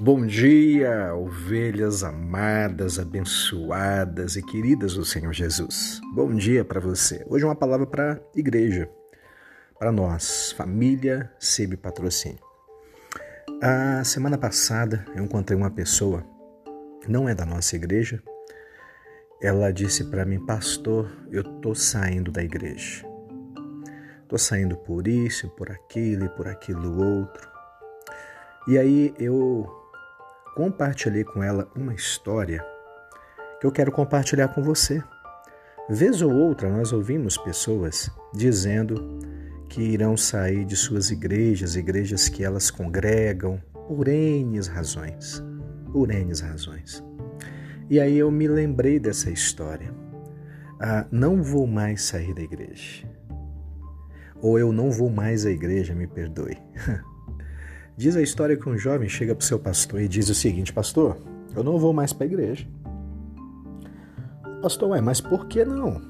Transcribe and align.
Bom 0.00 0.26
dia, 0.26 1.14
ovelhas 1.14 2.02
amadas, 2.02 2.98
abençoadas 2.98 4.34
e 4.34 4.42
queridas 4.42 4.94
do 4.94 5.04
Senhor 5.04 5.32
Jesus. 5.32 6.00
Bom 6.12 6.34
dia 6.34 6.64
para 6.64 6.80
você. 6.80 7.24
Hoje 7.28 7.44
uma 7.44 7.54
palavra 7.54 7.86
para 7.86 8.20
igreja, 8.34 8.90
para 9.78 9.92
nós, 9.92 10.50
família 10.50 11.30
Sebe 11.38 11.76
Patrocínio. 11.76 12.40
A 13.62 14.02
semana 14.02 14.36
passada 14.36 15.04
eu 15.14 15.22
encontrei 15.22 15.56
uma 15.56 15.70
pessoa, 15.70 16.26
não 17.06 17.28
é 17.28 17.34
da 17.34 17.46
nossa 17.46 17.76
igreja. 17.76 18.20
Ela 19.40 19.72
disse 19.72 20.10
para 20.10 20.24
mim, 20.24 20.44
pastor, 20.44 21.08
eu 21.30 21.44
tô 21.60 21.72
saindo 21.72 22.32
da 22.32 22.42
igreja. 22.42 23.06
Tô 24.26 24.36
saindo 24.36 24.76
por 24.76 25.06
isso, 25.06 25.48
por 25.50 25.70
aquilo 25.70 26.24
e 26.24 26.28
por 26.30 26.48
aquilo 26.48 27.00
outro. 27.00 27.48
E 28.66 28.76
aí 28.76 29.14
eu 29.20 29.83
compartilhei 30.54 31.24
com 31.24 31.42
ela 31.42 31.68
uma 31.74 31.92
história 31.92 32.64
que 33.60 33.66
eu 33.66 33.72
quero 33.72 33.90
compartilhar 33.90 34.48
com 34.48 34.62
você. 34.62 35.02
Vez 35.88 36.22
ou 36.22 36.32
outra 36.32 36.70
nós 36.70 36.92
ouvimos 36.92 37.36
pessoas 37.36 38.10
dizendo 38.32 39.18
que 39.68 39.82
irão 39.82 40.16
sair 40.16 40.64
de 40.64 40.76
suas 40.76 41.10
igrejas, 41.10 41.76
igrejas 41.76 42.28
que 42.28 42.44
elas 42.44 42.70
congregam, 42.70 43.60
por 43.88 44.08
N 44.08 44.60
razões. 44.68 45.42
Por 45.92 46.10
N 46.10 46.32
razões. 46.40 47.04
E 47.90 48.00
aí 48.00 48.16
eu 48.16 48.30
me 48.30 48.48
lembrei 48.48 48.98
dessa 48.98 49.30
história. 49.30 49.92
Ah, 50.80 51.06
não 51.10 51.42
vou 51.42 51.66
mais 51.66 52.02
sair 52.02 52.32
da 52.32 52.42
igreja. 52.42 53.06
Ou 54.40 54.58
eu 54.58 54.72
não 54.72 54.90
vou 54.90 55.10
mais 55.10 55.44
à 55.44 55.50
igreja, 55.50 55.94
me 55.94 56.06
perdoe. 56.06 56.56
Diz 57.96 58.16
a 58.16 58.22
história 58.22 58.56
que 58.56 58.68
um 58.68 58.76
jovem 58.76 59.08
chega 59.08 59.36
para 59.36 59.42
o 59.42 59.46
seu 59.46 59.58
pastor 59.58 60.00
e 60.00 60.08
diz 60.08 60.28
o 60.28 60.34
seguinte: 60.34 60.72
Pastor, 60.72 61.16
eu 61.54 61.62
não 61.62 61.78
vou 61.78 61.92
mais 61.92 62.12
para 62.12 62.24
a 62.24 62.26
igreja. 62.26 62.66
Pastor, 64.60 64.90
ué, 64.90 65.00
mas 65.00 65.20
por 65.20 65.46
que 65.46 65.64
não? 65.64 66.02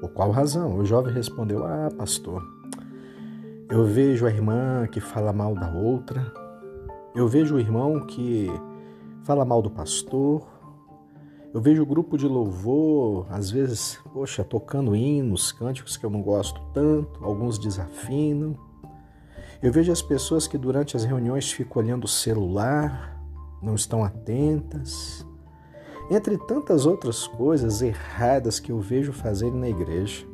Por 0.00 0.10
qual 0.10 0.32
razão? 0.32 0.76
O 0.76 0.84
jovem 0.84 1.14
respondeu: 1.14 1.64
Ah, 1.64 1.88
pastor, 1.96 2.42
eu 3.70 3.84
vejo 3.86 4.26
a 4.26 4.30
irmã 4.30 4.88
que 4.90 5.00
fala 5.00 5.32
mal 5.32 5.54
da 5.54 5.72
outra, 5.72 6.32
eu 7.14 7.28
vejo 7.28 7.54
o 7.54 7.60
irmão 7.60 8.04
que 8.04 8.48
fala 9.22 9.44
mal 9.44 9.62
do 9.62 9.70
pastor, 9.70 10.44
eu 11.54 11.60
vejo 11.60 11.84
o 11.84 11.86
grupo 11.86 12.18
de 12.18 12.26
louvor, 12.26 13.28
às 13.30 13.52
vezes, 13.52 14.00
poxa, 14.12 14.42
tocando 14.42 14.96
hinos, 14.96 15.52
cânticos 15.52 15.96
que 15.96 16.04
eu 16.04 16.10
não 16.10 16.22
gosto 16.22 16.60
tanto, 16.74 17.24
alguns 17.24 17.56
desafinam. 17.56 18.71
Eu 19.62 19.70
vejo 19.70 19.92
as 19.92 20.02
pessoas 20.02 20.48
que 20.48 20.58
durante 20.58 20.96
as 20.96 21.04
reuniões 21.04 21.52
ficam 21.52 21.80
olhando 21.80 22.04
o 22.04 22.08
celular, 22.08 23.16
não 23.62 23.76
estão 23.76 24.02
atentas, 24.02 25.24
entre 26.10 26.36
tantas 26.36 26.84
outras 26.84 27.28
coisas 27.28 27.80
erradas 27.80 28.58
que 28.58 28.72
eu 28.72 28.80
vejo 28.80 29.12
fazerem 29.12 29.58
na 29.58 29.68
igreja. 29.68 30.26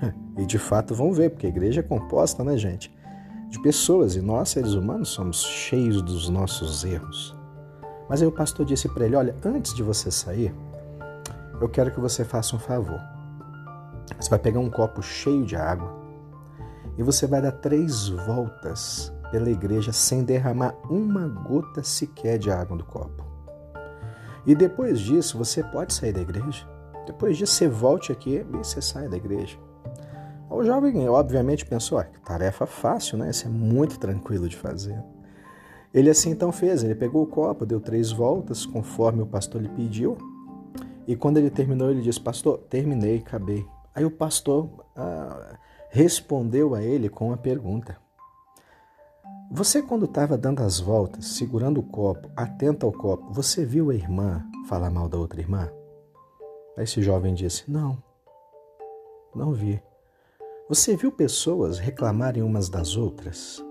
E 0.38 0.46
de 0.46 0.56
fato 0.56 0.94
vão 0.94 1.12
ver, 1.12 1.30
porque 1.30 1.44
a 1.44 1.50
igreja 1.50 1.80
é 1.80 1.82
composta, 1.82 2.42
né, 2.42 2.56
gente? 2.56 2.90
De 3.50 3.60
pessoas 3.60 4.16
e 4.16 4.22
nós, 4.22 4.48
seres 4.48 4.72
humanos, 4.72 5.10
somos 5.10 5.42
cheios 5.42 6.00
dos 6.00 6.30
nossos 6.30 6.82
erros. 6.82 7.36
Mas 8.08 8.22
aí 8.22 8.28
o 8.28 8.32
pastor 8.32 8.64
disse 8.64 8.88
para 8.88 9.04
ele: 9.04 9.16
Olha, 9.16 9.36
antes 9.44 9.74
de 9.74 9.82
você 9.82 10.10
sair, 10.10 10.54
eu 11.60 11.68
quero 11.68 11.90
que 11.90 12.00
você 12.00 12.24
faça 12.24 12.56
um 12.56 12.58
favor. 12.58 12.98
Você 14.18 14.30
vai 14.30 14.38
pegar 14.38 14.60
um 14.60 14.70
copo 14.70 15.02
cheio 15.02 15.44
de 15.44 15.56
água 15.56 15.99
e 16.98 17.02
você 17.02 17.26
vai 17.26 17.40
dar 17.40 17.52
três 17.52 18.08
voltas 18.08 19.12
pela 19.30 19.50
igreja 19.50 19.92
sem 19.92 20.24
derramar 20.24 20.74
uma 20.88 21.28
gota 21.28 21.82
sequer 21.82 22.38
de 22.38 22.50
água 22.50 22.76
do 22.76 22.84
copo. 22.84 23.24
E 24.46 24.54
depois 24.54 25.00
disso, 25.00 25.38
você 25.38 25.62
pode 25.62 25.92
sair 25.92 26.12
da 26.12 26.20
igreja. 26.20 26.66
Depois 27.06 27.36
disso, 27.36 27.54
você 27.54 27.68
volte 27.68 28.12
aqui 28.12 28.36
e 28.36 28.56
você 28.56 28.80
sai 28.80 29.08
da 29.08 29.16
igreja. 29.16 29.58
O 30.48 30.64
jovem, 30.64 31.08
obviamente, 31.08 31.64
pensou: 31.64 31.98
ah, 31.98 32.06
tarefa 32.24 32.66
fácil, 32.66 33.18
né? 33.18 33.30
Isso 33.30 33.46
é 33.46 33.50
muito 33.50 33.98
tranquilo 33.98 34.48
de 34.48 34.56
fazer. 34.56 35.00
Ele 35.92 36.10
assim 36.10 36.30
então 36.30 36.50
fez. 36.50 36.82
Ele 36.82 36.94
pegou 36.94 37.22
o 37.22 37.26
copo, 37.26 37.66
deu 37.66 37.80
três 37.80 38.10
voltas, 38.10 38.66
conforme 38.66 39.22
o 39.22 39.26
pastor 39.26 39.60
lhe 39.62 39.68
pediu. 39.68 40.16
E 41.06 41.14
quando 41.14 41.36
ele 41.36 41.50
terminou, 41.50 41.90
ele 41.90 42.02
disse: 42.02 42.20
Pastor, 42.20 42.58
terminei, 42.68 43.18
acabei. 43.18 43.64
Aí 43.94 44.04
o 44.04 44.10
pastor. 44.10 44.68
Ah, 44.96 45.56
respondeu 45.90 46.74
a 46.74 46.82
ele 46.82 47.08
com 47.08 47.28
uma 47.28 47.36
pergunta. 47.36 47.98
Você, 49.50 49.82
quando 49.82 50.04
estava 50.04 50.38
dando 50.38 50.62
as 50.62 50.78
voltas, 50.78 51.26
segurando 51.26 51.80
o 51.80 51.82
copo, 51.82 52.30
atento 52.36 52.86
ao 52.86 52.92
copo, 52.92 53.32
você 53.32 53.64
viu 53.64 53.90
a 53.90 53.94
irmã 53.94 54.44
falar 54.68 54.90
mal 54.90 55.08
da 55.08 55.18
outra 55.18 55.40
irmã? 55.40 55.68
Esse 56.78 57.02
jovem 57.02 57.34
disse: 57.34 57.68
Não, 57.68 58.00
não 59.34 59.52
vi. 59.52 59.82
Você 60.68 60.96
viu 60.96 61.10
pessoas 61.10 61.80
reclamarem 61.80 62.44
umas 62.44 62.68
das 62.68 62.96
outras? 62.96 63.62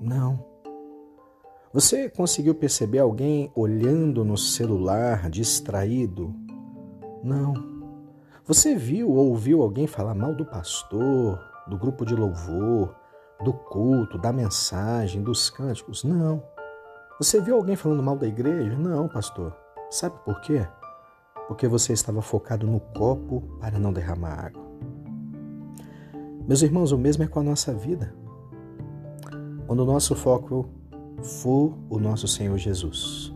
Não. 0.00 0.44
Você 1.72 2.08
conseguiu 2.08 2.56
perceber 2.56 2.98
alguém 2.98 3.52
olhando 3.54 4.24
no 4.24 4.36
celular, 4.36 5.30
distraído? 5.30 6.34
Não. 7.22 7.77
Você 8.48 8.74
viu 8.74 9.10
ou 9.10 9.28
ouviu 9.28 9.60
alguém 9.60 9.86
falar 9.86 10.14
mal 10.14 10.34
do 10.34 10.42
pastor, 10.42 11.38
do 11.66 11.76
grupo 11.76 12.06
de 12.06 12.14
louvor, 12.14 12.96
do 13.44 13.52
culto, 13.52 14.16
da 14.16 14.32
mensagem, 14.32 15.22
dos 15.22 15.50
cânticos? 15.50 16.02
Não. 16.02 16.42
Você 17.20 17.42
viu 17.42 17.56
alguém 17.56 17.76
falando 17.76 18.02
mal 18.02 18.16
da 18.16 18.26
igreja? 18.26 18.74
Não, 18.74 19.06
pastor. 19.06 19.54
Sabe 19.90 20.16
por 20.24 20.40
quê? 20.40 20.66
Porque 21.46 21.68
você 21.68 21.92
estava 21.92 22.22
focado 22.22 22.66
no 22.66 22.80
copo 22.80 23.42
para 23.60 23.78
não 23.78 23.92
derramar 23.92 24.46
água. 24.46 24.64
Meus 26.46 26.62
irmãos, 26.62 26.90
o 26.90 26.96
mesmo 26.96 27.24
é 27.24 27.26
com 27.26 27.40
a 27.40 27.44
nossa 27.44 27.74
vida. 27.74 28.14
Quando 29.66 29.80
o 29.80 29.86
nosso 29.86 30.16
foco 30.16 30.70
for 31.22 31.76
o 31.90 31.98
nosso 31.98 32.26
Senhor 32.26 32.56
Jesus, 32.56 33.30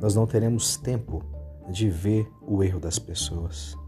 nós 0.00 0.14
não 0.14 0.26
teremos 0.26 0.78
tempo 0.78 1.22
de 1.68 1.90
ver 1.90 2.26
o 2.40 2.64
erro 2.64 2.80
das 2.80 2.98
pessoas 2.98 3.78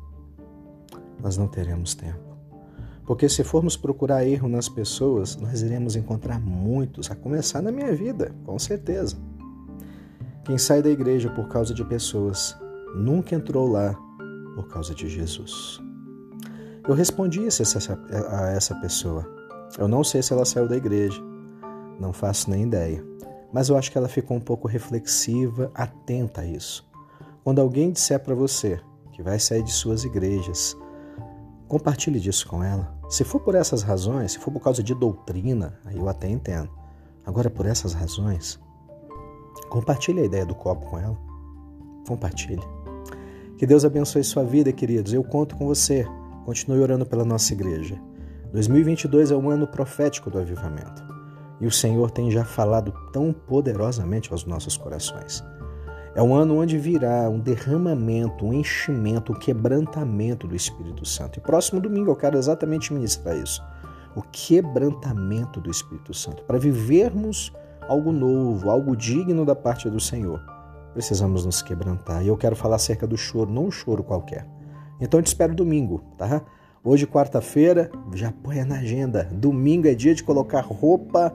nós 1.22 1.36
não 1.36 1.46
teremos 1.46 1.94
tempo. 1.94 2.32
Porque 3.06 3.28
se 3.28 3.42
formos 3.44 3.76
procurar 3.76 4.26
erro 4.26 4.48
nas 4.48 4.68
pessoas, 4.68 5.36
nós 5.36 5.62
iremos 5.62 5.96
encontrar 5.96 6.40
muitos, 6.40 7.10
a 7.10 7.14
começar 7.14 7.62
na 7.62 7.72
minha 7.72 7.94
vida, 7.94 8.34
com 8.44 8.58
certeza. 8.58 9.16
Quem 10.44 10.58
sai 10.58 10.82
da 10.82 10.90
igreja 10.90 11.30
por 11.30 11.48
causa 11.48 11.72
de 11.72 11.84
pessoas 11.84 12.56
nunca 12.94 13.34
entrou 13.34 13.68
lá 13.70 13.94
por 14.54 14.68
causa 14.68 14.94
de 14.94 15.08
Jesus. 15.08 15.80
Eu 16.86 16.94
respondi 16.94 17.40
a 17.40 18.50
essa 18.50 18.74
pessoa. 18.80 19.24
Eu 19.78 19.86
não 19.86 20.02
sei 20.02 20.22
se 20.22 20.32
ela 20.32 20.44
saiu 20.44 20.68
da 20.68 20.76
igreja, 20.76 21.22
não 21.98 22.12
faço 22.12 22.50
nem 22.50 22.64
ideia, 22.64 23.04
mas 23.52 23.68
eu 23.68 23.76
acho 23.76 23.90
que 23.90 23.96
ela 23.96 24.08
ficou 24.08 24.36
um 24.36 24.40
pouco 24.40 24.66
reflexiva, 24.66 25.70
atenta 25.74 26.40
a 26.42 26.46
isso. 26.46 26.84
Quando 27.44 27.60
alguém 27.60 27.90
disser 27.90 28.20
para 28.20 28.34
você 28.34 28.80
que 29.12 29.22
vai 29.22 29.38
sair 29.38 29.62
de 29.62 29.72
suas 29.72 30.04
igrejas, 30.04 30.76
Compartilhe 31.72 32.20
disso 32.20 32.46
com 32.46 32.62
ela. 32.62 32.94
Se 33.08 33.24
for 33.24 33.40
por 33.40 33.54
essas 33.54 33.80
razões, 33.80 34.32
se 34.32 34.38
for 34.38 34.50
por 34.50 34.60
causa 34.60 34.82
de 34.82 34.94
doutrina, 34.94 35.80
aí 35.86 35.96
eu 35.96 36.06
até 36.06 36.28
entendo. 36.28 36.68
Agora, 37.24 37.48
por 37.48 37.64
essas 37.64 37.94
razões, 37.94 38.60
compartilhe 39.70 40.20
a 40.20 40.24
ideia 40.26 40.44
do 40.44 40.54
copo 40.54 40.84
com 40.84 40.98
ela. 40.98 41.16
Compartilhe. 42.06 42.60
Que 43.56 43.66
Deus 43.66 43.86
abençoe 43.86 44.22
sua 44.22 44.44
vida, 44.44 44.70
queridos. 44.70 45.14
Eu 45.14 45.24
conto 45.24 45.56
com 45.56 45.66
você. 45.66 46.06
Continue 46.44 46.82
orando 46.82 47.06
pela 47.06 47.24
nossa 47.24 47.54
igreja. 47.54 47.98
2022 48.52 49.30
é 49.30 49.34
um 49.34 49.48
ano 49.48 49.66
profético 49.66 50.28
do 50.28 50.38
avivamento. 50.38 51.02
E 51.58 51.66
o 51.66 51.70
Senhor 51.70 52.10
tem 52.10 52.30
já 52.30 52.44
falado 52.44 52.92
tão 53.14 53.32
poderosamente 53.32 54.30
aos 54.30 54.44
nossos 54.44 54.76
corações. 54.76 55.42
É 56.14 56.22
um 56.22 56.34
ano 56.34 56.58
onde 56.58 56.76
virá 56.76 57.28
um 57.30 57.38
derramamento, 57.38 58.44
um 58.44 58.52
enchimento, 58.52 59.32
um 59.32 59.38
quebrantamento 59.38 60.46
do 60.46 60.54
Espírito 60.54 61.06
Santo. 61.06 61.38
E 61.38 61.42
próximo 61.42 61.80
domingo 61.80 62.10
eu 62.10 62.16
quero 62.16 62.36
exatamente 62.36 62.92
ministrar 62.92 63.34
isso. 63.36 63.62
O 64.14 64.20
quebrantamento 64.20 65.58
do 65.58 65.70
Espírito 65.70 66.12
Santo. 66.12 66.42
Para 66.42 66.58
vivermos 66.58 67.50
algo 67.88 68.12
novo, 68.12 68.68
algo 68.68 68.94
digno 68.94 69.46
da 69.46 69.54
parte 69.54 69.88
do 69.88 69.98
Senhor, 69.98 70.38
precisamos 70.92 71.46
nos 71.46 71.62
quebrantar. 71.62 72.22
E 72.22 72.28
eu 72.28 72.36
quero 72.36 72.54
falar 72.54 72.76
acerca 72.76 73.06
do 73.06 73.16
choro, 73.16 73.50
não 73.50 73.66
um 73.66 73.70
choro 73.70 74.04
qualquer. 74.04 74.46
Então 75.00 75.18
eu 75.18 75.24
te 75.24 75.28
espero 75.28 75.54
domingo, 75.54 76.02
tá? 76.18 76.42
Hoje, 76.84 77.06
quarta-feira, 77.06 77.90
já 78.12 78.32
põe 78.32 78.62
na 78.64 78.76
agenda. 78.80 79.28
Domingo 79.32 79.86
é 79.86 79.94
dia 79.94 80.14
de 80.14 80.22
colocar 80.22 80.60
roupa 80.60 81.32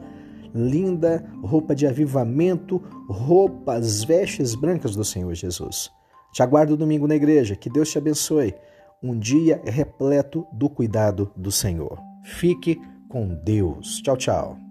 linda, 0.54 1.26
roupa 1.42 1.76
de 1.76 1.88
avivamento, 1.88 2.82
roupas, 3.08 4.04
vestes 4.04 4.56
brancas 4.56 4.96
do 4.96 5.04
Senhor 5.04 5.34
Jesus. 5.34 5.92
Te 6.34 6.44
aguardo 6.44 6.78
domingo 6.78 7.08
na 7.08 7.16
igreja. 7.16 7.56
Que 7.56 7.70
Deus 7.70 7.90
te 7.90 7.98
abençoe. 7.98 8.54
Um 9.02 9.18
dia 9.18 9.62
repleto 9.66 10.46
do 10.52 10.70
cuidado 10.70 11.32
do 11.36 11.52
Senhor. 11.52 12.00
Fique 12.24 12.80
com 13.10 13.28
Deus. 13.44 14.02
Tchau, 14.02 14.18
tchau. 14.18 14.67